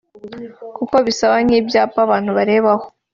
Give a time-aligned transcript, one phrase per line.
[0.77, 2.85] kuko bisaba nk’ibyapa abantu bareberaho